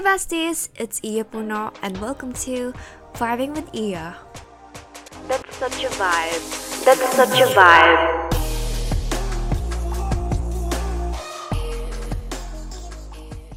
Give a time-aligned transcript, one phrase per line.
[0.00, 2.72] Hey besties, it's Iya Puno and welcome to
[3.20, 4.16] Vibing with Iya.
[5.28, 6.40] That's such a vibe.
[6.88, 8.00] That's such a vibe.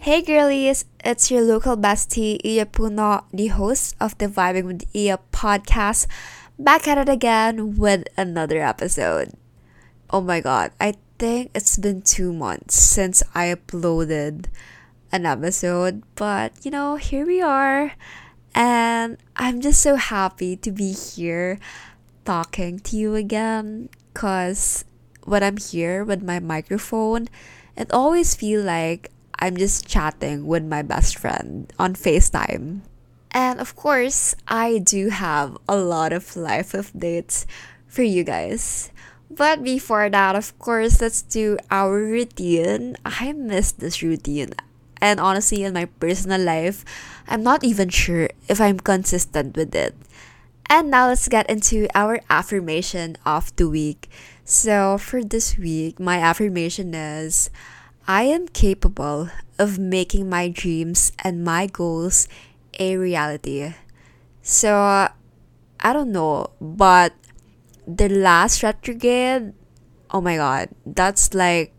[0.04, 5.24] Hey girlies, it's your local bestie Iya Puno, the host of the Vibing with Iya
[5.32, 6.12] podcast,
[6.60, 9.32] back at it again with another episode.
[10.12, 14.52] Oh my god, I think it's been two months since I uploaded
[15.14, 17.94] an episode, but you know, here we are.
[18.56, 21.60] And I'm just so happy to be here
[22.26, 24.84] talking to you again because
[25.24, 27.30] when I'm here with my microphone,
[27.78, 32.82] it always feels like I'm just chatting with my best friend on FaceTime.
[33.32, 37.46] And of course, I do have a lot of life updates
[37.88, 38.90] for you guys.
[39.30, 42.98] But before that, of course, let's do our routine.
[43.06, 44.54] I miss this routine.
[45.04, 46.88] And honestly, in my personal life,
[47.28, 50.00] I'm not even sure if I'm consistent with it.
[50.70, 54.08] And now let's get into our affirmation of the week.
[54.46, 57.52] So, for this week, my affirmation is
[58.08, 59.28] I am capable
[59.60, 62.32] of making my dreams and my goals
[62.80, 63.76] a reality.
[64.42, 64.72] So,
[65.84, 67.12] I don't know, but
[67.86, 69.52] the last retrograde,
[70.12, 71.76] oh my god, that's like,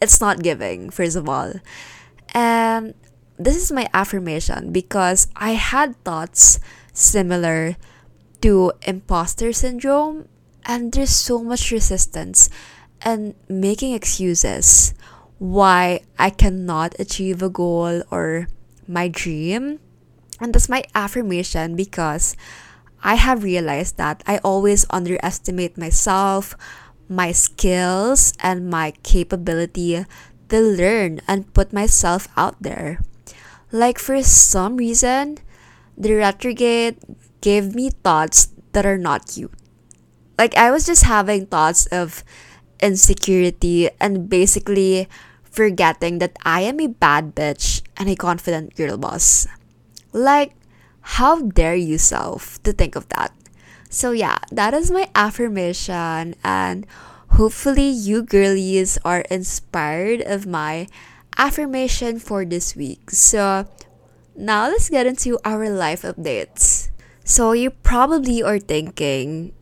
[0.00, 1.58] it's not giving, first of all.
[2.32, 2.94] And
[3.38, 6.60] this is my affirmation because I had thoughts
[6.92, 7.76] similar
[8.42, 10.28] to imposter syndrome,
[10.64, 12.48] and there's so much resistance
[13.02, 14.94] and making excuses
[15.38, 18.48] why I cannot achieve a goal or
[18.86, 19.80] my dream.
[20.40, 22.36] And that's my affirmation because
[23.02, 26.54] I have realized that I always underestimate myself,
[27.08, 30.04] my skills, and my capability
[30.50, 33.00] to learn and put myself out there.
[33.72, 35.38] Like for some reason,
[35.96, 36.98] the retrograde
[37.40, 39.54] gave me thoughts that are not cute.
[40.38, 42.24] Like I was just having thoughts of
[42.80, 45.08] insecurity and basically
[45.44, 49.46] forgetting that I am a bad bitch and a confident girl boss.
[50.12, 50.54] Like,
[51.18, 53.32] how dare you self to think of that?
[53.90, 56.86] So yeah, that is my affirmation and
[57.32, 60.86] Hopefully, you girlies are inspired of my
[61.38, 63.10] affirmation for this week.
[63.10, 63.66] So,
[64.36, 66.90] now let's get into our life updates.
[67.24, 69.52] So, you probably are thinking,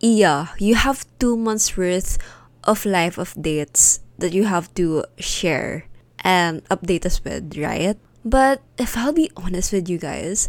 [0.00, 2.18] yeah, you have two months worth
[2.62, 5.86] of life updates that you have to share
[6.22, 7.96] and update us with, right?
[8.24, 10.48] But if I'll be honest with you guys,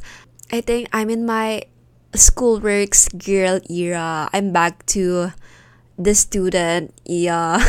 [0.51, 1.63] I think I'm in my
[2.13, 4.29] schoolworks girl era.
[4.31, 5.33] I'm back to
[5.97, 7.63] the student, yeah.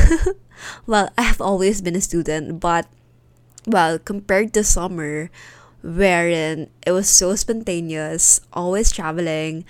[0.87, 2.87] well, I have always been a student, but
[3.67, 5.31] well, compared to summer,
[5.83, 9.65] wherein it was so spontaneous, always traveling,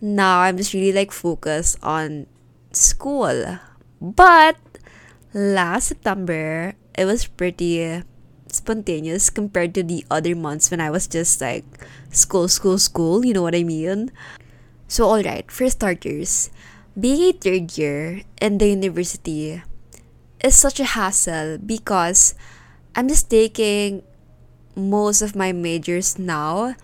[0.00, 2.26] now I'm just really like focused on
[2.72, 3.58] school.
[4.00, 4.56] But
[5.32, 8.02] last September, it was pretty
[8.52, 11.64] spontaneous compared to the other months when I was just like
[12.10, 14.12] school, school, school, you know what I mean?
[14.88, 16.50] So, alright, for starters,
[16.98, 19.62] being a third year in the university
[20.42, 22.34] is such a hassle because
[22.94, 24.02] I'm just taking
[24.76, 26.74] most of my majors now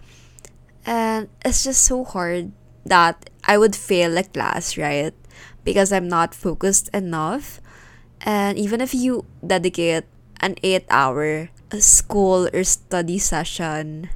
[0.87, 2.53] and it's just so hard
[2.87, 5.13] that I would fail a class, right?
[5.65, 7.61] Because I'm not focused enough.
[8.23, 10.05] And even if you dedicate
[10.41, 14.09] an eight hour school or study session,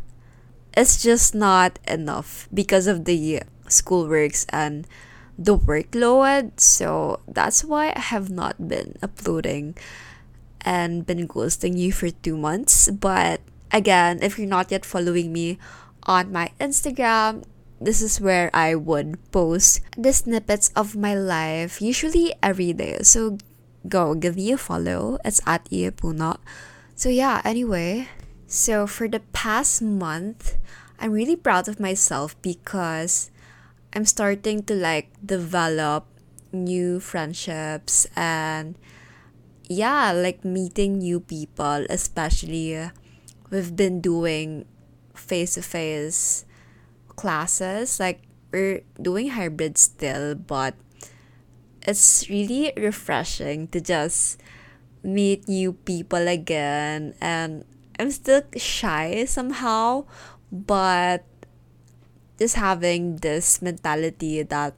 [0.74, 4.86] it's just not enough because of the schoolworks and
[5.38, 6.60] the workload.
[6.60, 9.76] So that's why I have not been uploading
[10.60, 12.90] and been ghosting you for two months.
[12.90, 15.58] But again, if you're not yet following me
[16.04, 17.44] on my Instagram,
[17.80, 23.02] this is where I would post the snippets of my life, usually every day.
[23.02, 23.38] So
[23.88, 25.18] go give me a follow.
[25.24, 26.38] It's at Iyapuno.
[26.94, 28.08] So yeah, anyway.
[28.46, 30.58] So for the past month,
[31.00, 33.31] I'm really proud of myself because
[33.94, 36.06] I'm starting to like develop
[36.52, 38.76] new friendships and
[39.68, 42.90] yeah, like meeting new people, especially
[43.50, 44.64] we've been doing
[45.14, 46.44] face to face
[47.16, 48.00] classes.
[48.00, 50.74] Like we're doing hybrid still, but
[51.82, 54.40] it's really refreshing to just
[55.02, 57.64] meet new people again and
[57.98, 60.06] I'm still shy somehow,
[60.50, 61.24] but
[62.42, 64.74] just having this mentality that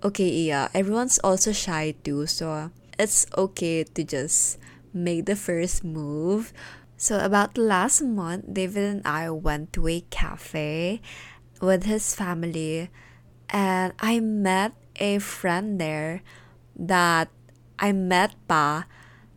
[0.00, 4.56] okay yeah everyone's also shy too so it's okay to just
[4.96, 6.52] make the first move.
[6.96, 11.04] So, about last month, David and I went to a cafe
[11.60, 12.88] with his family,
[13.52, 16.24] and I met a friend there
[16.74, 17.28] that
[17.78, 18.88] I met pa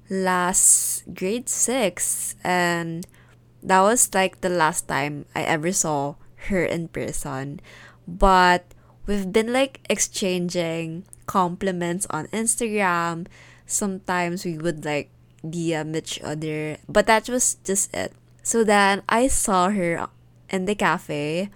[0.10, 3.04] last grade six, and
[3.62, 6.16] that was like the last time I ever saw
[6.48, 7.60] her in person.
[8.08, 8.66] But
[9.06, 13.28] we've been like exchanging compliments on Instagram.
[13.66, 15.12] Sometimes we would like
[15.46, 18.14] DM each other, but that was just it.
[18.42, 20.08] So then I saw her
[20.50, 21.50] in the cafe,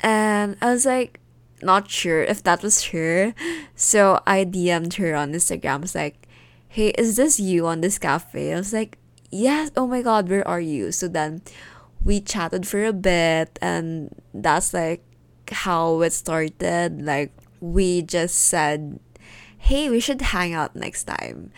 [0.00, 1.20] and I was like,
[1.62, 3.34] not sure if that was her.
[3.74, 5.74] So I DM'd her on Instagram.
[5.74, 6.26] I was like,
[6.68, 8.52] hey, is this you on this cafe?
[8.52, 8.98] I was like,
[9.30, 10.92] yes, oh my god, where are you?
[10.92, 11.42] So then
[12.06, 15.02] we chatted for a bit, and that's like
[15.50, 17.02] how it started.
[17.02, 19.00] Like, we just said,
[19.58, 21.50] hey, we should hang out next time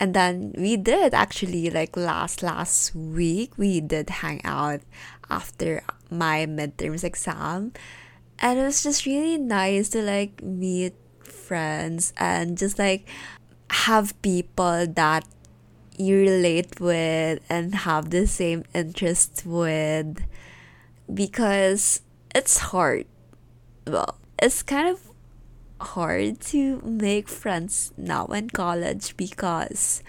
[0.00, 4.80] and then we did actually like last last week we did hang out
[5.28, 7.70] after my midterms exam
[8.38, 13.06] and it was just really nice to like meet friends and just like
[13.68, 15.24] have people that
[16.00, 20.24] you relate with and have the same interests with
[21.12, 22.00] because
[22.34, 23.04] it's hard
[23.86, 25.10] well it's kind of
[25.80, 30.02] hard to make friends now in college because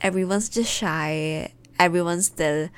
[0.00, 1.52] everyone's just shy.
[1.78, 2.68] Everyone's still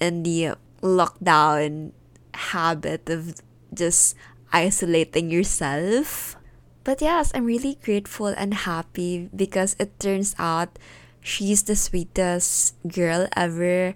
[0.00, 1.92] in the lockdown
[2.34, 3.40] habit of
[3.72, 4.16] just
[4.52, 6.36] isolating yourself.
[6.84, 10.78] But yes, I'm really grateful and happy because it turns out
[11.22, 13.94] she's the sweetest girl ever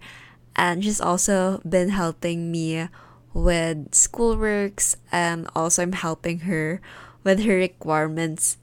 [0.55, 2.89] and she's also been helping me
[3.35, 6.81] with schoolworks and also I'm helping her
[7.23, 8.57] with her requirements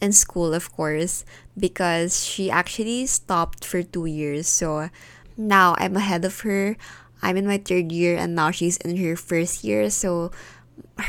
[0.00, 1.24] in school, of course,
[1.56, 4.48] because she actually stopped for two years.
[4.48, 4.90] So
[5.36, 6.76] now I'm ahead of her.
[7.22, 9.90] I'm in my third year, and now she's in her first year.
[9.90, 10.30] So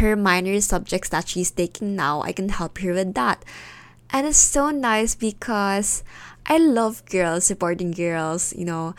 [0.01, 3.45] her minor subjects that she's taking now, I can help her with that.
[4.11, 6.03] And it's so nice because
[6.49, 8.95] I love girls, supporting girls, you know,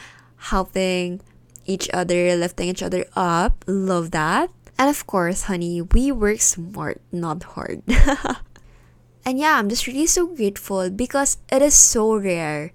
[0.55, 1.21] helping
[1.67, 3.65] each other, lifting each other up.
[3.67, 4.51] Love that.
[4.79, 7.83] And of course, honey, we work smart, not hard.
[9.27, 12.73] and yeah, I'm just really so grateful because it is so rare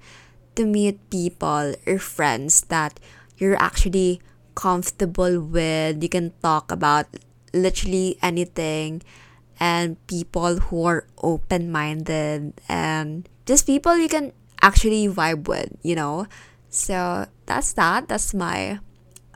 [0.55, 2.99] to meet people or friends that
[3.37, 4.21] you're actually
[4.55, 6.03] comfortable with.
[6.03, 7.07] You can talk about
[7.53, 9.01] literally anything
[9.57, 14.33] and people who are open minded and just people you can
[14.65, 16.25] actually vibe with, you know?
[16.69, 18.07] So that's that.
[18.09, 18.79] That's my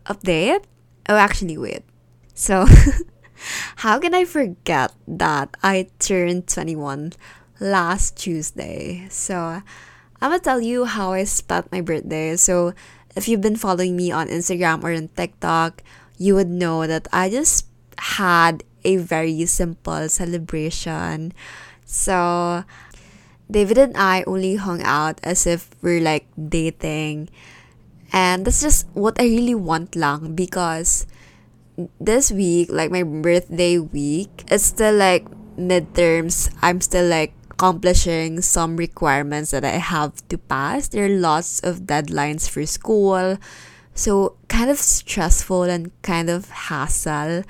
[0.06, 0.66] update.
[1.08, 1.84] Oh, actually, wait.
[2.34, 2.66] So,
[3.86, 7.14] how can I forget that I turned 21
[7.60, 9.06] last Tuesday?
[9.10, 9.62] So,
[10.22, 12.36] I'm gonna tell you how I spent my birthday.
[12.36, 12.74] So,
[13.16, 15.84] if you've been following me on Instagram or on TikTok,
[16.18, 17.66] you would know that I just
[17.98, 21.34] had a very simple celebration.
[21.86, 22.64] So,
[23.50, 27.30] David and I only hung out as if we're like dating.
[28.14, 31.06] And that's just what I really want lang because
[32.00, 35.26] this week, like my birthday week, it's still like
[35.58, 36.54] midterms.
[36.62, 40.88] I'm still like accomplishing some requirements that I have to pass.
[40.88, 43.38] There are lots of deadlines for school.
[43.94, 47.44] So kind of stressful and kind of hassle.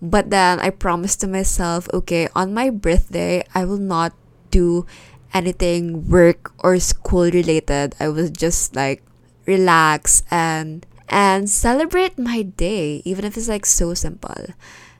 [0.00, 4.12] But then I promised to myself, okay, on my birthday, I will not
[4.50, 4.86] do
[5.32, 7.94] anything work or school related.
[8.00, 9.02] I was just like
[9.46, 14.54] relax and and celebrate my day, even if it's like so simple.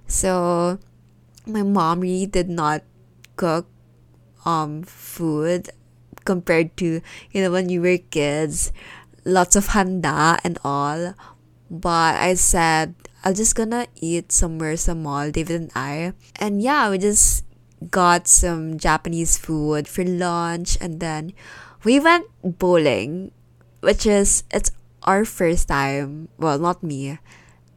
[0.07, 0.79] So,
[1.47, 2.83] my mom really did not
[3.37, 3.67] cook
[4.45, 5.71] um food
[6.25, 7.01] compared to
[7.33, 8.73] you know when you were kids,
[9.25, 11.15] lots of handa and all.
[11.71, 16.17] But I said I'm just gonna eat somewhere sa mall, David and I.
[16.41, 17.45] And yeah, we just
[17.89, 21.33] got some Japanese food for lunch and then
[21.85, 23.33] we went bowling,
[23.81, 24.71] which is it's
[25.03, 27.19] our first time, well, not me,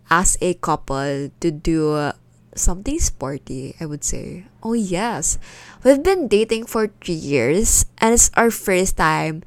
[0.09, 2.11] as a couple to do
[2.55, 4.45] something sporty, I would say.
[4.61, 5.39] Oh, yes.
[5.83, 9.43] We've been dating for three years, and it's our first time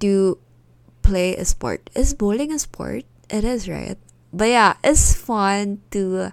[0.00, 0.38] to
[1.02, 1.90] play a sport.
[1.94, 3.04] Is bowling a sport?
[3.30, 3.98] It is, right?
[4.32, 6.32] But yeah, it's fun to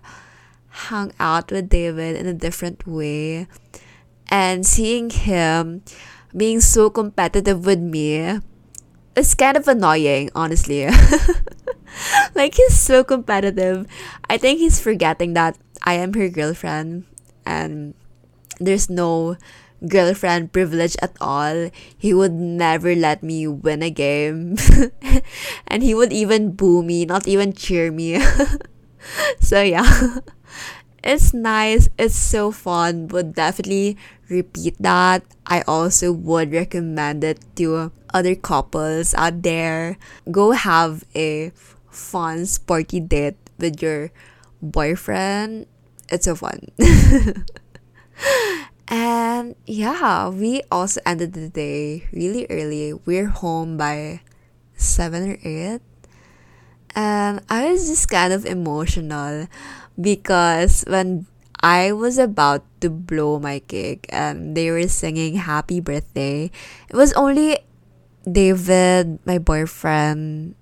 [0.70, 3.48] hang out with David in a different way.
[4.30, 5.84] And seeing him
[6.36, 8.40] being so competitive with me
[9.20, 10.88] it's kind of annoying, honestly.
[12.36, 13.86] like he's so competitive.
[14.30, 17.06] I think he's forgetting that I am her girlfriend
[17.46, 17.94] and
[18.60, 19.36] there's no
[19.88, 21.70] girlfriend privilege at all.
[21.98, 24.56] He would never let me win a game.
[25.68, 28.24] and he would even boo me, not even cheer me.
[29.40, 30.20] so yeah.
[31.04, 31.90] It's nice.
[31.98, 33.08] It's so fun.
[33.10, 33.98] Would definitely
[34.30, 35.24] repeat that.
[35.46, 39.98] I also would recommend it to other couples out there.
[40.30, 41.52] Go have a
[41.90, 44.12] fun, sporty date with your
[44.62, 45.68] boyfriend.
[46.10, 46.68] It's so fun.
[48.88, 52.94] and yeah, we also ended the day really early.
[52.94, 54.22] We're home by
[54.76, 55.82] 7 or 8.
[56.96, 59.48] And I was just kind of emotional
[60.00, 61.28] because when
[61.62, 66.52] I was about to blow my cake and they were singing happy birthday,
[66.88, 67.60] it was only
[68.24, 70.56] David, my boyfriend,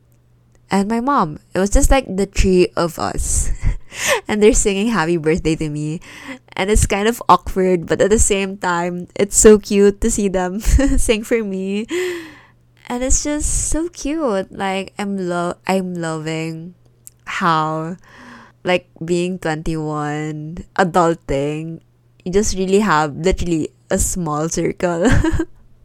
[0.70, 1.40] and my mom.
[1.54, 3.52] It was just like the three of us.
[4.28, 6.02] and they're singing happy birthday to me.
[6.54, 10.28] And it's kind of awkward, but at the same time, it's so cute to see
[10.28, 10.60] them
[10.98, 11.86] sing for me.
[12.88, 14.52] And it's just so cute.
[14.52, 16.74] Like I'm lo- I'm loving
[17.26, 17.98] how
[18.68, 21.80] like being 21, adulting,
[22.26, 25.08] you just really have literally a small circle.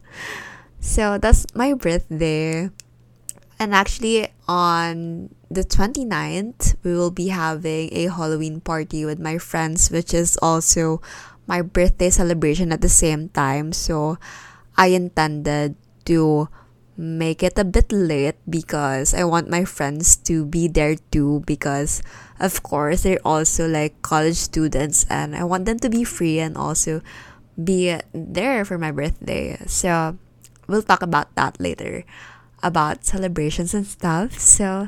[0.79, 2.69] so that's my birthday.
[3.59, 9.89] And actually, on the 29th, we will be having a Halloween party with my friends,
[9.89, 10.99] which is also
[11.47, 13.71] my birthday celebration at the same time.
[13.71, 14.19] So
[14.75, 15.75] I intended
[16.11, 16.49] to
[16.97, 22.03] make it a bit late because I want my friends to be there too because
[22.39, 26.55] of course they're also like college students and I want them to be free and
[26.57, 27.01] also
[27.57, 29.57] be there for my birthday.
[29.65, 30.17] So
[30.67, 32.05] we'll talk about that later
[32.61, 34.39] about celebrations and stuff.
[34.39, 34.87] So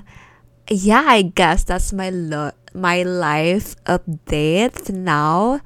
[0.70, 5.62] yeah, I guess that's my lo- my life update now.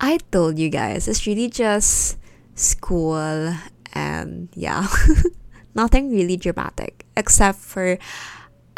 [0.00, 2.18] I told you guys it's really just
[2.54, 3.54] school
[3.92, 4.86] and yeah,
[5.74, 7.98] nothing really dramatic except for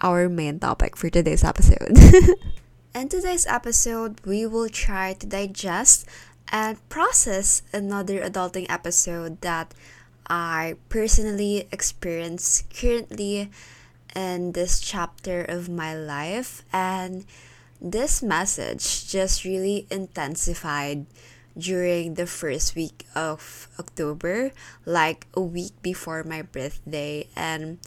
[0.01, 1.97] our main topic for today's episode.
[2.95, 6.07] In today's episode, we will try to digest
[6.53, 9.75] and process another adulting episode that
[10.29, 13.51] I personally experience currently
[14.15, 16.63] in this chapter of my life.
[16.73, 17.27] And
[17.81, 21.07] this message just really intensified
[21.57, 24.53] during the first week of October,
[24.85, 27.29] like a week before my birthday.
[27.37, 27.79] And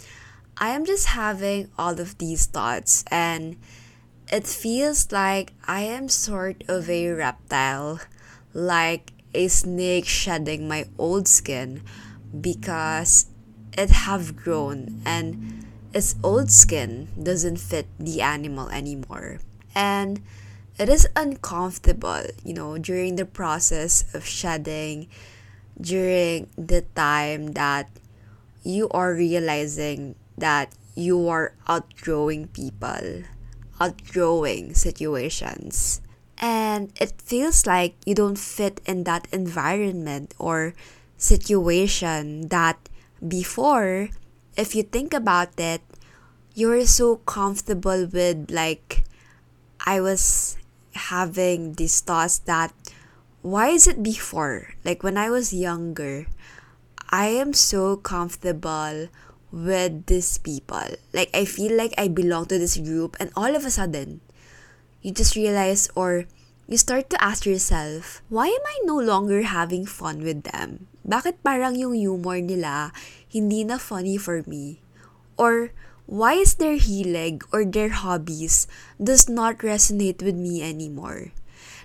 [0.57, 3.57] I am just having all of these thoughts, and
[4.31, 7.99] it feels like I am sort of a reptile,
[8.53, 11.83] like a snake shedding my old skin
[12.41, 13.27] because
[13.77, 19.39] it have grown and its old skin doesn't fit the animal anymore.
[19.75, 20.21] And
[20.79, 25.07] it is uncomfortable, you know, during the process of shedding,
[25.79, 27.89] during the time that
[28.63, 33.23] you are realizing that you are outgrowing people,
[33.79, 36.01] outgrowing situations.
[36.37, 40.73] And it feels like you don't fit in that environment or
[41.17, 42.77] situation that
[43.25, 44.09] before,
[44.55, 45.81] if you think about it,
[46.53, 49.03] you're so comfortable with like
[49.85, 50.57] I was
[50.97, 52.73] having these thoughts that
[53.41, 54.75] why is it before?
[54.83, 56.27] Like when I was younger,
[57.09, 59.07] I am so comfortable
[59.51, 60.99] with these people.
[61.13, 64.19] Like I feel like I belong to this group and all of a sudden
[65.01, 66.25] you just realize or
[66.67, 70.91] you start to ask yourself, why am I no longer having fun with them?
[71.07, 72.91] Bakit parang yung humor nila
[73.31, 74.83] hindi na funny for me?
[75.39, 75.71] Or
[76.07, 81.35] why is their hilig or their hobbies does not resonate with me anymore?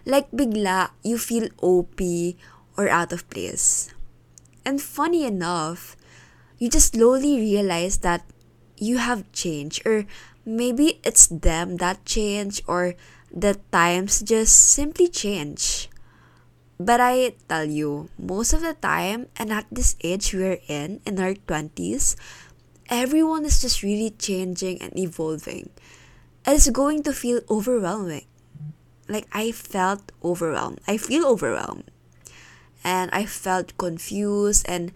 [0.06, 1.98] Like bigla, you feel OP
[2.78, 3.90] or out of place.
[4.64, 5.96] And funny enough,
[6.58, 8.22] you just slowly realize that
[8.78, 10.06] you have changed or
[10.46, 12.94] maybe it's them that change or
[13.34, 15.90] the times just simply change.
[16.78, 21.18] But I tell you, most of the time, and at this age we're in, in
[21.18, 22.16] our 20s,
[22.92, 25.70] everyone is just really changing and evolving.
[26.46, 28.26] It's going to feel overwhelming.
[29.08, 30.80] Like, I felt overwhelmed.
[30.86, 31.90] I feel overwhelmed.
[32.84, 34.92] And I felt confused, and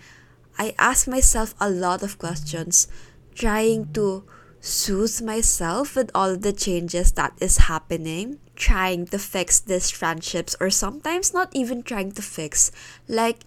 [0.58, 2.86] I asked myself a lot of questions,
[3.34, 4.24] trying to
[4.60, 10.70] soothe myself with all the changes that is happening trying to fix these friendships or
[10.70, 12.72] sometimes not even trying to fix
[13.06, 13.44] like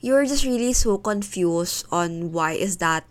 [0.00, 3.04] you're just really so confused on why is that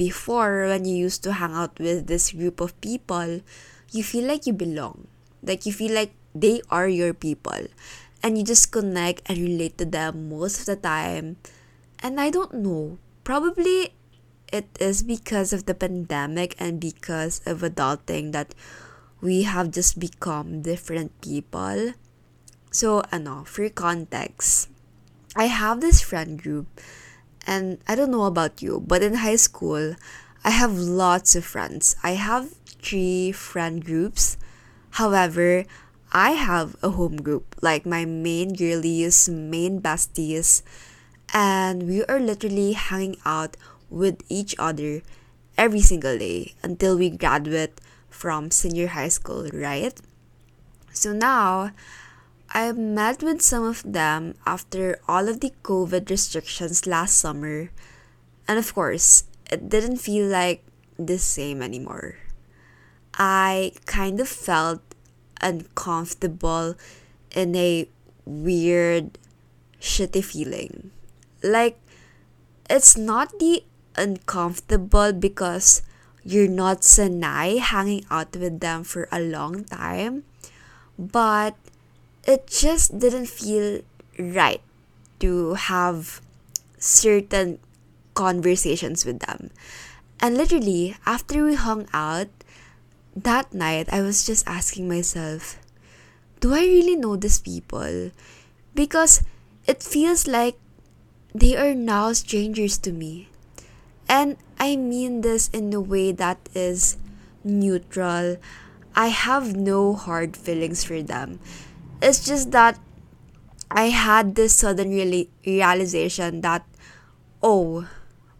[0.00, 3.44] before when you used to hang out with this group of people
[3.92, 5.04] you feel like you belong
[5.44, 7.68] like you feel like they are your people
[8.22, 11.36] and you just connect and relate to them most of the time.
[12.00, 13.92] And I don't know, probably
[14.52, 18.54] it is because of the pandemic and because of adulting that
[19.20, 21.92] we have just become different people.
[22.70, 24.68] So, ano, for context,
[25.36, 26.66] I have this friend group,
[27.50, 29.96] and I don't know about you, but in high school,
[30.44, 31.96] I have lots of friends.
[32.00, 34.38] I have three friend groups.
[35.02, 35.66] However,
[36.12, 40.62] I have a home group, like my main girlies, main besties,
[41.34, 43.56] and we are literally hanging out
[43.90, 45.02] with each other
[45.58, 49.98] every single day until we graduate from senior high school, right?
[50.92, 51.72] So now,
[52.52, 57.70] I met with some of them after all of the COVID restrictions last summer,
[58.48, 60.64] and of course, it didn't feel like
[60.98, 62.16] the same anymore.
[63.14, 64.82] I kind of felt
[65.40, 66.74] uncomfortable
[67.30, 67.88] in a
[68.24, 69.16] weird,
[69.80, 70.90] shitty feeling.
[71.44, 71.78] Like,
[72.68, 73.62] it's not the
[73.94, 75.82] uncomfortable because
[76.24, 80.24] you're not sanay hanging out with them for a long time,
[80.98, 81.54] but
[82.24, 83.82] it just didn't feel
[84.18, 84.60] right
[85.20, 86.20] to have
[86.78, 87.58] certain
[88.14, 89.50] conversations with them.
[90.20, 92.28] And literally, after we hung out,
[93.16, 95.58] that night I was just asking myself,
[96.40, 98.10] do I really know these people?
[98.74, 99.22] Because
[99.66, 100.58] it feels like
[101.34, 103.28] they are now strangers to me.
[104.08, 106.96] And I mean this in a way that is
[107.44, 108.36] neutral.
[108.94, 111.38] I have no hard feelings for them.
[112.02, 112.78] It's just that
[113.70, 116.64] I had this sudden reali- realization that,
[117.42, 117.88] oh,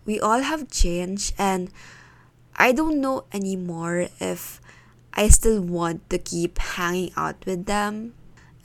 [0.05, 1.71] we all have changed and
[2.57, 4.61] I don't know anymore if
[5.13, 8.15] I still want to keep hanging out with them.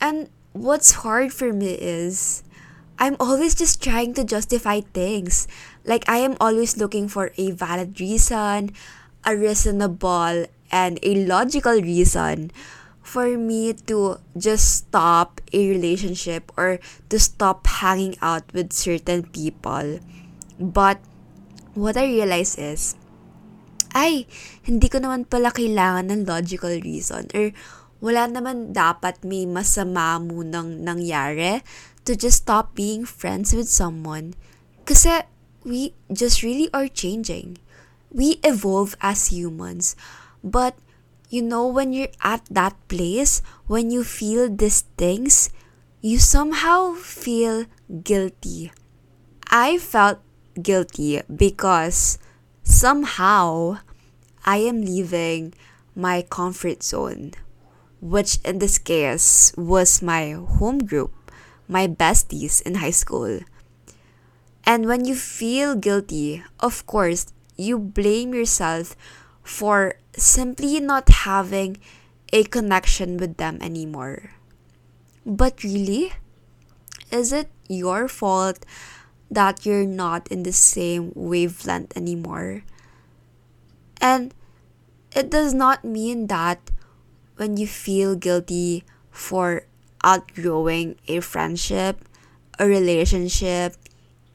[0.00, 2.42] And what's hard for me is
[2.98, 5.46] I'm always just trying to justify things.
[5.84, 8.72] Like I am always looking for a valid reason,
[9.24, 12.50] a reasonable and a logical reason
[13.06, 20.02] for me to just stop a relationship or to stop hanging out with certain people.
[20.58, 20.98] But
[21.78, 22.98] what I realize is,
[23.94, 24.26] ay,
[24.66, 27.54] hindi ko naman pala kailangan ng logical reason or
[28.02, 31.62] wala naman dapat may masama munang nangyari
[32.02, 34.34] to just stop being friends with someone.
[34.82, 35.22] Kasi
[35.62, 37.62] we just really are changing.
[38.10, 39.94] We evolve as humans.
[40.42, 40.78] But,
[41.28, 45.50] you know, when you're at that place, when you feel these things,
[46.00, 47.66] you somehow feel
[48.04, 48.72] guilty.
[49.50, 50.18] I felt
[50.60, 52.18] guilty because
[52.62, 53.78] somehow
[54.44, 55.54] I am leaving
[55.94, 57.32] my comfort zone,
[58.00, 61.12] which in this case was my home group,
[61.66, 63.40] my besties in high school.
[64.64, 68.94] And when you feel guilty, of course, you blame yourself
[69.42, 71.78] for simply not having
[72.32, 74.30] a connection with them anymore.
[75.24, 76.12] But really,
[77.10, 78.64] is it your fault
[79.30, 82.62] that you're not in the same wavelength anymore.
[84.00, 84.34] And
[85.14, 86.70] it does not mean that
[87.36, 89.66] when you feel guilty for
[90.04, 92.04] outgrowing a friendship,
[92.58, 93.74] a relationship,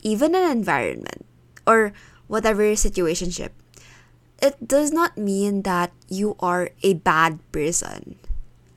[0.01, 1.25] even an environment,
[1.65, 1.93] or
[2.27, 3.51] whatever situationship,
[4.41, 8.17] it does not mean that you are a bad person.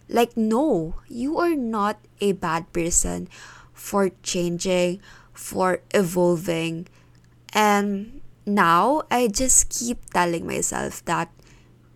[0.08, 3.28] Like, no, you are not a bad person
[3.72, 5.00] for changing,
[5.32, 6.86] for evolving.
[7.52, 11.32] And now I just keep telling myself that,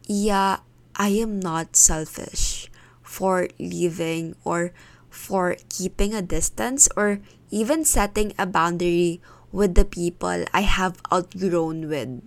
[0.06, 0.64] yeah,
[0.96, 2.70] I am not selfish
[3.02, 4.72] for leaving or
[5.10, 9.20] for keeping a distance or even setting a boundary
[9.52, 12.22] with the people I have outgrown with.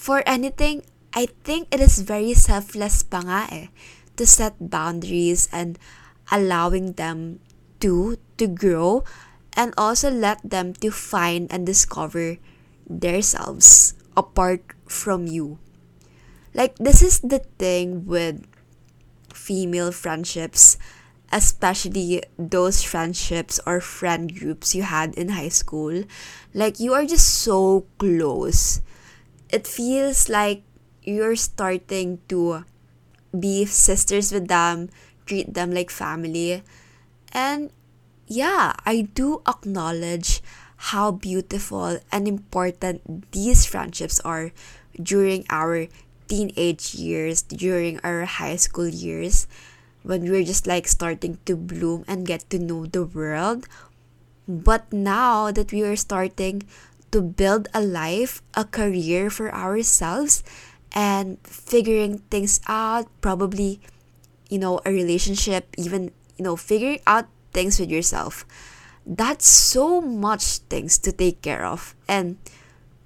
[0.00, 3.68] For anything, I think it is very selfless pa nga eh,
[4.16, 5.76] to set boundaries and
[6.32, 7.44] allowing them
[7.84, 9.04] to to grow
[9.52, 12.40] and also let them to find and discover
[12.88, 15.60] themselves apart from you.
[16.56, 18.48] Like this is the thing with
[19.36, 20.80] female friendships,
[21.28, 26.08] especially those friendships or friend groups you had in high school.
[26.56, 28.80] Like you are just so close.
[29.52, 30.62] It feels like
[31.02, 32.64] you're starting to
[33.38, 34.90] be sisters with them,
[35.26, 36.62] treat them like family.
[37.32, 37.70] And
[38.26, 40.42] yeah, I do acknowledge
[40.92, 44.52] how beautiful and important these friendships are
[45.00, 45.88] during our
[46.28, 49.46] teenage years, during our high school years.
[50.02, 53.66] when we're just like starting to bloom and get to know the world.
[54.48, 56.64] But now that we are starting
[57.10, 60.42] to build a life, a career for ourselves,
[60.92, 63.80] and figuring things out, probably,
[64.48, 68.44] you know, a relationship, even, you know, figuring out things with yourself.
[69.06, 72.38] That's so much things to take care of and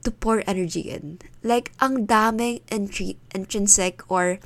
[0.04, 1.20] to pour energy in.
[1.42, 4.38] Like, ang daming intri- intrinsic or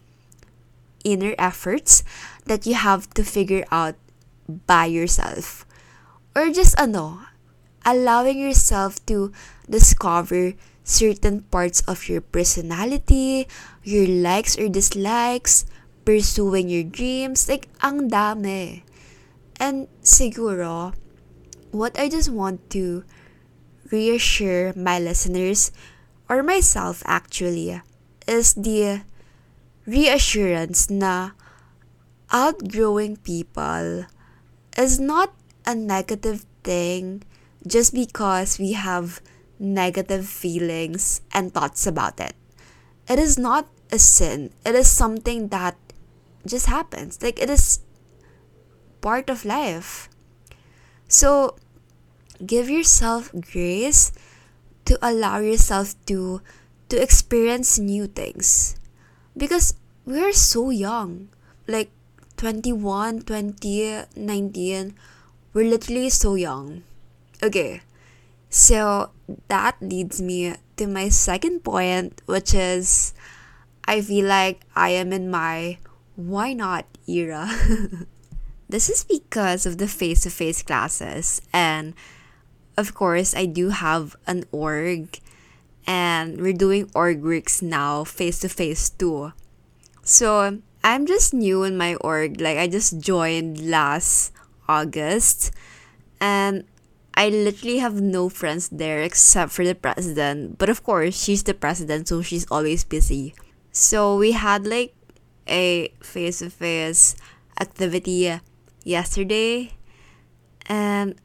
[1.04, 2.02] inner efforts
[2.46, 3.94] that you have to figure out
[4.66, 5.66] by yourself.
[6.34, 7.27] Or just ano,
[7.88, 9.33] allowing yourself to
[9.64, 10.53] discover
[10.85, 13.48] certain parts of your personality,
[13.83, 15.64] your likes or dislikes,
[16.05, 18.85] pursuing your dreams, like ang dami.
[19.57, 20.92] And siguro,
[21.72, 23.05] what I just want to
[23.88, 25.72] reassure my listeners
[26.29, 27.81] or myself actually
[28.29, 29.01] is the
[29.88, 31.33] reassurance na
[32.29, 34.05] outgrowing people
[34.77, 35.33] is not
[35.64, 37.24] a negative thing
[37.68, 39.20] just because we have
[39.59, 42.35] negative feelings and thoughts about it.
[43.09, 44.50] It is not a sin.
[44.64, 45.76] It is something that
[46.46, 47.22] just happens.
[47.22, 47.81] Like it is
[49.00, 50.09] part of life.
[51.09, 51.57] So
[52.44, 54.12] give yourself grace
[54.85, 56.40] to allow yourself to
[56.88, 58.76] to experience new things
[59.37, 59.74] because
[60.07, 61.28] we're so young
[61.66, 61.90] like
[62.38, 64.94] 21 20 19
[65.52, 66.83] we're literally so young
[67.42, 67.81] okay
[68.48, 69.11] so
[69.48, 73.14] that leads me to my second point which is
[73.85, 75.79] i feel like i am in my
[76.16, 77.48] why not era
[78.68, 81.94] this is because of the face-to-face classes and
[82.79, 85.18] of course, I do have an org
[85.85, 89.33] and we're doing org works now face to face too.
[90.05, 92.40] So I'm just new in my org.
[92.40, 94.31] Like I just joined last
[94.68, 95.51] August
[96.20, 96.62] and
[97.18, 100.54] I literally have no friends there except for the president.
[100.57, 103.35] But of course, she's the president, so she's always busy.
[103.72, 104.94] So we had like
[105.48, 107.16] a face to face
[107.59, 108.38] activity
[108.85, 109.74] yesterday
[110.70, 111.18] and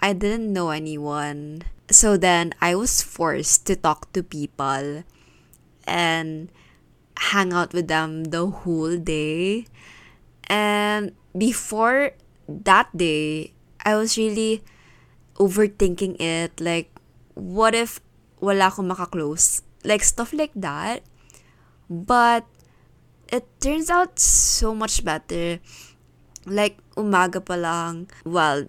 [0.00, 1.62] I didn't know anyone.
[1.88, 5.04] So then I was forced to talk to people
[5.86, 6.50] and
[7.30, 9.66] hang out with them the whole day.
[10.50, 12.10] And before
[12.48, 13.54] that day,
[13.86, 14.64] I was really
[15.36, 16.60] overthinking it.
[16.60, 16.90] Like,
[17.34, 18.00] what if
[18.40, 19.62] wala akong makaklose?
[19.84, 21.02] Like, stuff like that.
[21.88, 22.46] But
[23.28, 25.60] it turns out so much better.
[26.46, 28.08] Like, umaga pa lang.
[28.24, 28.68] Well,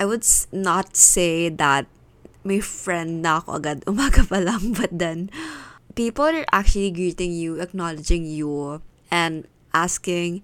[0.00, 1.86] I would not say that
[2.42, 5.30] my friend na ako agad umaga pa lang but then
[5.94, 10.42] people are actually greeting you, acknowledging you and asking,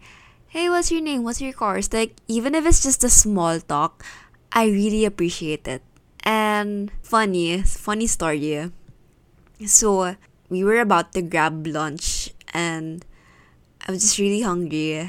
[0.49, 1.25] "Hey, what's your name?
[1.25, 4.05] What's your course?" Like even if it's just a small talk,
[4.53, 5.83] I really appreciate it.
[6.25, 8.71] And funny, funny story.
[9.67, 10.17] So,
[10.49, 13.05] we were about to grab lunch and
[13.87, 15.09] I was just really hungry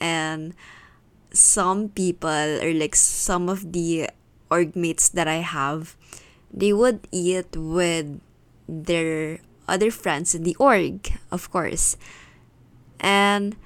[0.00, 0.54] and
[1.32, 4.08] some people or like some of the
[4.50, 5.96] org mates that I have,
[6.52, 8.20] they would eat with
[8.68, 11.96] their other friends in the org, of course.
[13.00, 13.56] And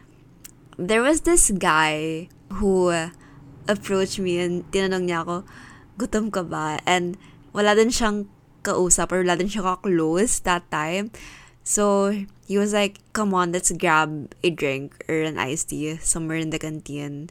[0.76, 2.90] there was this guy who
[3.70, 5.46] approached me and tinanong niya ako,
[6.02, 6.83] gutom ka ba?
[6.83, 7.14] And
[7.54, 8.26] wala din siyang
[8.66, 11.14] kausap or wala din siya ka-close that time.
[11.62, 12.11] So,
[12.50, 16.50] he was like, come on, let's grab a drink or an iced tea somewhere in
[16.50, 17.30] the canteen.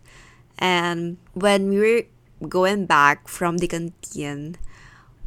[0.56, 2.04] And when we were
[2.48, 4.56] going back from the canteen,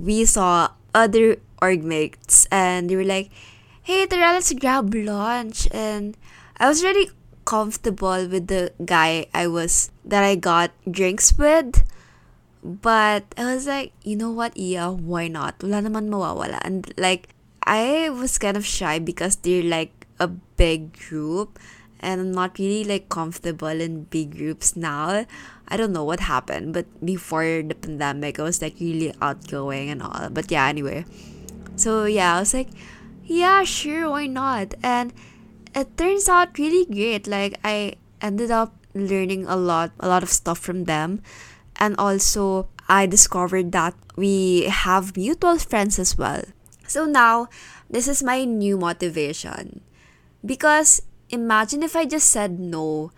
[0.00, 3.28] we saw other org mates and they were like,
[3.82, 5.68] hey, Tara, let's grab lunch.
[5.72, 6.16] And
[6.56, 7.10] I was really
[7.52, 11.84] comfortable with the guy I was, that I got drinks with.
[12.64, 15.60] But I was like, you know what, yeah, why not?
[15.60, 16.64] Wala naman mawawala.
[16.64, 21.58] And like, I was kind of shy because they're like a big group
[22.00, 25.26] and I'm not really like comfortable in big groups now.
[25.68, 30.02] I don't know what happened, but before the pandemic, I was like really outgoing and
[30.02, 30.30] all.
[30.30, 31.04] But yeah, anyway.
[31.76, 32.68] So yeah, I was like,
[33.24, 34.74] yeah, sure, why not?
[34.82, 35.12] And
[35.74, 37.26] it turns out really great.
[37.26, 41.22] Like I ended up learning a lot, a lot of stuff from them,
[41.76, 46.44] and also I discovered that we have mutual friends as well.
[46.86, 47.48] So now,
[47.88, 49.80] this is my new motivation
[50.44, 53.12] because imagine if I just said no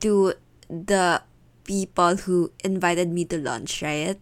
[0.00, 0.34] to
[0.70, 1.22] the
[1.64, 4.18] people who invited me to lunch, right?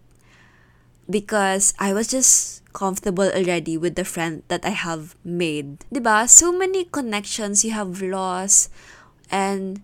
[1.09, 5.87] Because I was just comfortable already with the friend that I have made.
[5.89, 6.29] Diba?
[6.29, 8.71] So many connections you have lost
[9.31, 9.81] and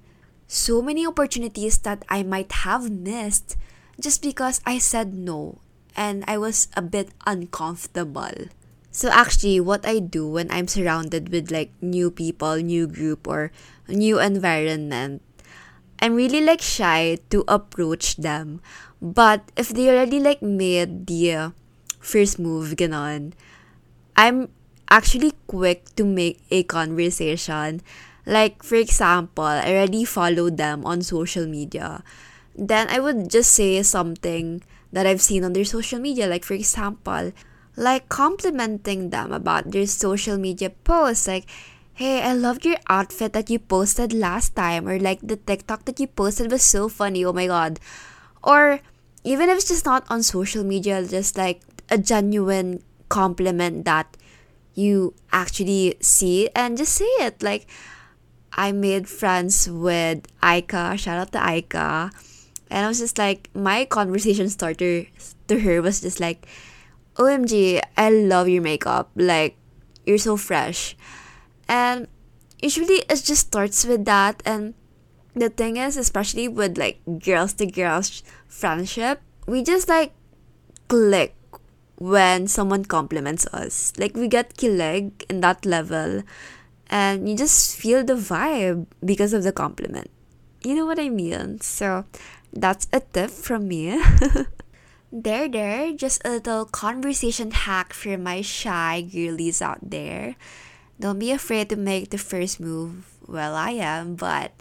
[0.46, 3.56] so many opportunities that I might have missed
[3.98, 5.62] just because I said no
[5.96, 8.50] and I was a bit uncomfortable.
[8.90, 13.52] So actually what I do when I'm surrounded with like new people, new group or
[13.86, 15.22] new environment,
[16.02, 18.60] I'm really like shy to approach them.
[19.00, 21.52] But if they already like made the
[22.00, 23.32] first move ganon,
[24.16, 24.48] I'm
[24.88, 27.82] actually quick to make a conversation.
[28.26, 32.02] Like for example, I already followed them on social media.
[32.56, 36.26] Then I would just say something that I've seen on their social media.
[36.26, 37.32] Like for example,
[37.76, 41.46] like complimenting them about their social media posts like
[41.94, 46.00] hey i loved your outfit that you posted last time or like the tiktok that
[46.00, 47.78] you posted was so funny oh my god
[48.42, 48.80] or
[49.22, 51.60] even if it's just not on social media just like
[51.90, 54.16] a genuine compliment that
[54.74, 57.66] you actually see and just say it like
[58.52, 62.10] i made friends with aika shout out to aika
[62.70, 65.04] and i was just like my conversation starter
[65.48, 66.46] to her was just like
[67.20, 69.10] OMG, I love your makeup.
[69.14, 69.56] Like,
[70.06, 70.96] you're so fresh.
[71.68, 72.08] And
[72.62, 74.42] usually it just starts with that.
[74.46, 74.74] And
[75.34, 80.12] the thing is, especially with like girls to girls friendship, we just like
[80.88, 81.36] click
[82.00, 83.92] when someone compliments us.
[83.96, 86.24] Like, we get kilig in that level.
[86.88, 90.10] And you just feel the vibe because of the compliment.
[90.64, 91.60] You know what I mean?
[91.60, 92.04] So,
[92.52, 94.02] that's a tip from me.
[95.12, 100.36] There, there, just a little conversation hack for my shy girlies out there.
[101.00, 103.10] Don't be afraid to make the first move.
[103.26, 104.52] Well, I am, but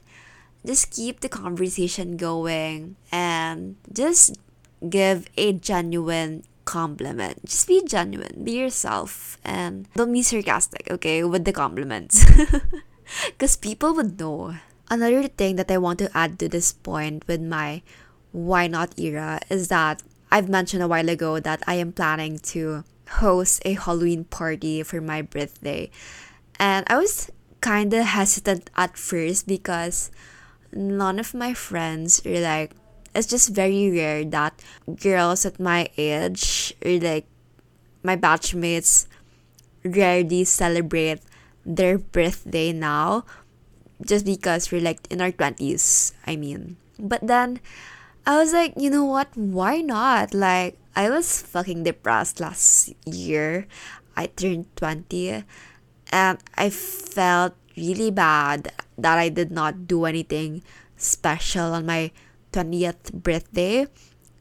[0.66, 4.42] just keep the conversation going and just
[4.90, 7.44] give a genuine compliment.
[7.46, 12.22] Just be genuine, be yourself, and don't be sarcastic, okay, with the compliments.
[13.34, 14.54] Because people would know.
[14.86, 17.82] Another thing that I want to add to this point with my
[18.32, 22.86] why not era is that I've mentioned a while ago that I am planning to
[23.18, 25.90] host a Halloween party for my birthday.
[26.60, 30.12] And I was kind of hesitant at first because
[30.72, 32.78] none of my friends are like,
[33.16, 34.62] it's just very rare that
[35.02, 37.26] girls at my age or like
[38.04, 39.08] my batchmates
[39.84, 41.22] rarely celebrate
[41.66, 43.26] their birthday now
[44.06, 46.78] just because we're like in our 20s, I mean.
[46.98, 47.60] But then
[48.26, 49.36] I was like, you know what?
[49.36, 50.34] Why not?
[50.34, 53.68] Like, I was fucking depressed last year.
[54.16, 55.44] I turned 20
[56.12, 60.64] and I felt really bad that I did not do anything
[60.98, 62.12] special on my
[62.52, 63.88] 20th birthday.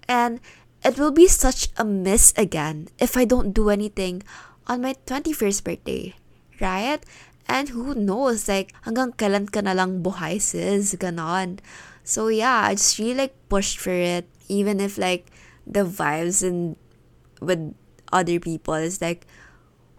[0.09, 0.41] And
[0.85, 4.23] it will be such a miss again if I don't do anything
[4.67, 6.15] on my 21st birthday,
[6.61, 7.03] right?
[7.49, 11.65] And who knows, like, hanggang kailan ka na lang buhay, sis, ganon.
[12.05, 15.29] So yeah, I just really like pushed for it, even if like
[15.69, 16.77] the vibes and
[17.41, 17.77] with
[18.13, 19.29] other people is like,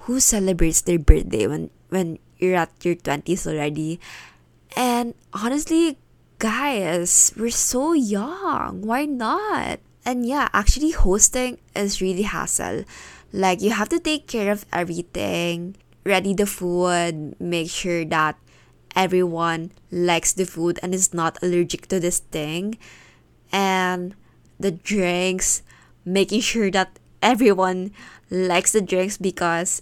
[0.09, 4.01] who celebrates their birthday when when you're at your twenties already?
[4.73, 5.97] And honestly,
[6.39, 8.81] guys, we're so young.
[8.81, 9.79] Why not?
[10.05, 12.85] And yeah, actually hosting is really hassle.
[13.31, 15.75] Like you have to take care of everything,
[16.05, 18.39] ready the food, make sure that
[18.95, 22.79] everyone likes the food and is not allergic to this thing.
[23.51, 24.15] And
[24.59, 25.61] the drinks,
[26.05, 27.91] making sure that everyone
[28.31, 29.81] likes the drinks because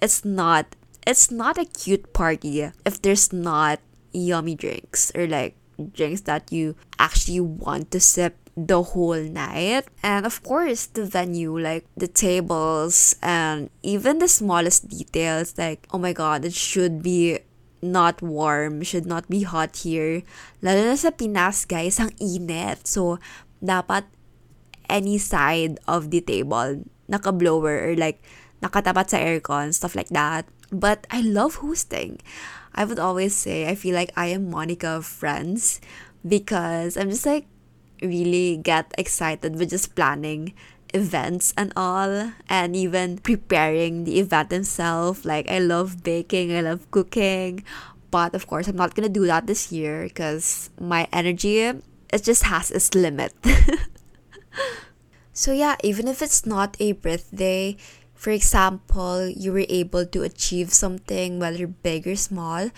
[0.00, 0.74] it's not
[1.06, 3.80] it's not a cute party if there's not
[4.12, 9.86] yummy drinks or like drinks that you actually want to sip the whole night.
[10.02, 15.98] And of course, the venue, like the tables and even the smallest details, like, oh
[15.98, 17.38] my god, it should be
[17.80, 20.22] not warm, should not be hot here.
[20.62, 22.90] Lalo na sa Pinas, guys, ang init.
[22.90, 23.22] So,
[23.62, 24.10] dapat
[24.90, 28.18] any side of the table, naka-blower or like
[28.58, 30.50] nakatapat sa aircon, stuff like that.
[30.74, 32.18] But I love hosting.
[32.74, 35.80] I would always say I feel like I am Monica of Friends
[36.26, 37.46] because I'm just like
[38.02, 40.54] really get excited with just planning
[40.94, 45.24] events and all and even preparing the event itself.
[45.24, 47.64] Like i love baking i love cooking
[48.10, 52.44] but of course i'm not gonna do that this year because my energy it just
[52.44, 53.34] has its limit.
[55.38, 57.76] So yeah even if it's not a birthday
[58.18, 62.68] for example you were able to achieve something whether big or small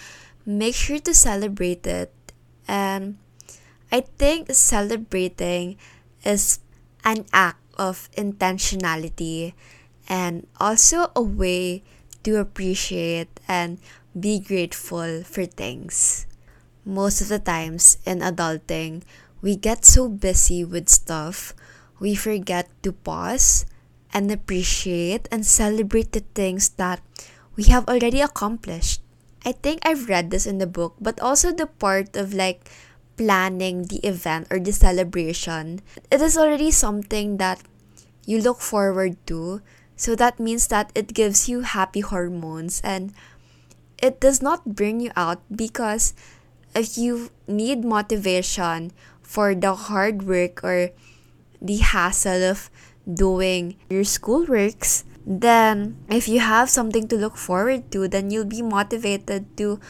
[0.45, 2.13] make sure to celebrate it
[2.69, 3.17] and
[3.91, 5.81] i think celebrating
[6.25, 6.61] is
[7.05, 9.55] an act of intentionality
[10.09, 11.83] and also a way
[12.23, 13.79] to appreciate and
[14.13, 16.27] be grateful for things.
[16.85, 19.05] most of the times in adulting,
[19.41, 21.55] we get so busy with stuff,
[22.01, 23.69] we forget to pause
[24.13, 27.01] and appreciate and celebrate the things that
[27.57, 29.03] we have already accomplished.
[29.45, 32.69] I think I've read this in the book, but also the part of like
[33.17, 35.81] planning the event or the celebration.
[36.11, 37.61] It is already something that
[38.27, 39.61] you look forward to.
[39.97, 43.13] So that means that it gives you happy hormones and
[44.01, 46.15] it does not bring you out because
[46.75, 50.91] if you need motivation for the hard work or
[51.61, 52.71] the hassle of
[53.15, 58.63] doing your schoolworks, then if you have something to look forward to, then you'll be
[58.63, 59.81] motivated to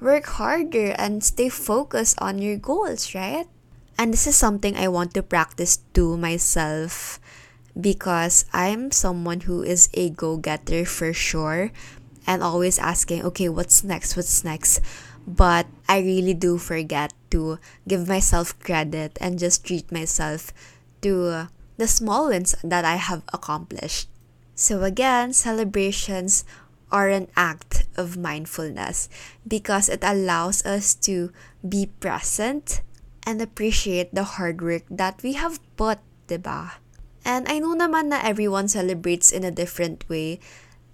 [0.00, 3.46] work harder and stay focused on your goals, right?
[3.98, 7.20] And this is something I want to practice to myself
[7.78, 11.70] because I'm someone who is a go getter for sure
[12.26, 14.16] and always asking, okay, what's next?
[14.16, 14.80] What's next?
[15.26, 20.52] But I really do forget to give myself credit and just treat myself
[21.02, 21.48] to
[21.80, 24.12] the small wins that I have accomplished.
[24.52, 26.44] So, again, celebrations
[26.92, 29.08] are an act of mindfulness
[29.48, 31.32] because it allows us to
[31.64, 32.84] be present
[33.24, 36.76] and appreciate the hard work that we have put, diba?
[37.24, 40.36] And I know naman na everyone celebrates in a different way.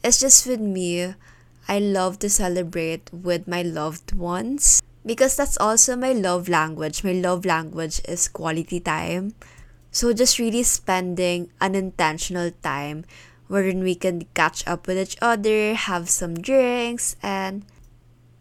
[0.07, 1.19] It's just with me,
[1.67, 7.03] I love to celebrate with my loved ones because that's also my love language.
[7.03, 9.35] My love language is quality time.
[9.97, 13.09] So just really spending unintentional time
[13.49, 17.65] wherein we can catch up with each other, have some drinks, and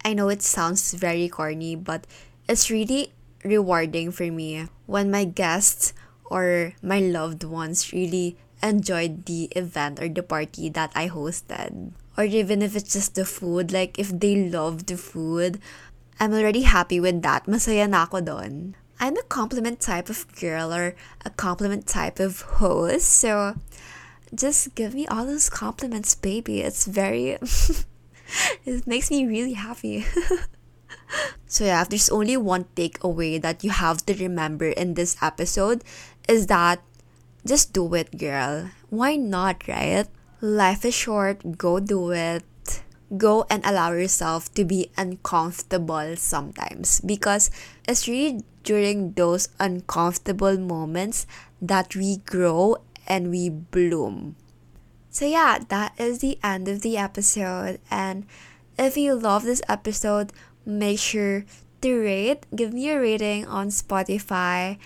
[0.03, 2.03] I know it sounds very corny, but
[2.51, 3.15] it's really
[3.47, 5.95] rewarding for me when my guests
[6.27, 12.27] or my loved ones really enjoyed the event or the party that I hosted or
[12.27, 15.63] even if it's just the food, like if they love the food,
[16.19, 17.47] I'm already happy with that.
[17.47, 18.75] Masaya na ako doon.
[18.99, 23.55] I'm a compliment type of girl or a compliment type of host, so
[24.33, 26.61] just give me all those compliments, baby.
[26.61, 27.37] It's very
[28.65, 30.05] it makes me really happy.
[31.47, 35.83] so yeah, if there's only one takeaway that you have to remember in this episode
[36.27, 36.81] is that
[37.45, 38.71] just do it, girl.
[38.89, 40.07] Why not, right?
[40.41, 42.43] Life is short, go do it.
[43.17, 47.51] Go and allow yourself to be uncomfortable sometimes because
[47.87, 51.27] it's really during those uncomfortable moments
[51.61, 54.35] that we grow and we bloom.
[55.09, 57.79] So, yeah, that is the end of the episode.
[57.89, 58.25] And
[58.77, 60.33] if you love this episode,
[60.65, 61.45] make sure
[61.81, 64.77] to rate, give me a rating on Spotify.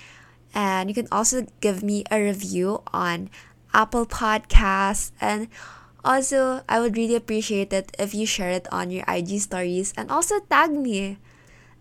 [0.53, 3.29] And you can also give me a review on
[3.73, 5.11] Apple Podcasts.
[5.19, 5.47] And
[6.03, 10.11] also, I would really appreciate it if you share it on your IG stories and
[10.11, 11.17] also tag me.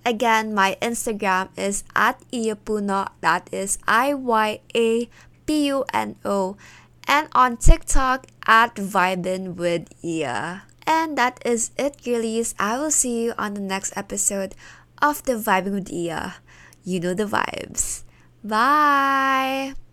[0.04, 5.08] Again, my Instagram is at Iyapuno, that is I Y A
[5.46, 6.56] P U N O,
[7.06, 10.62] and on TikTok at Vibin with Iya.
[10.86, 12.54] And that is it, girlies.
[12.58, 14.54] I will see you on the next episode
[15.02, 16.40] of the Vibing with Iya.
[16.84, 18.04] You know the vibes.
[18.42, 19.87] Bye!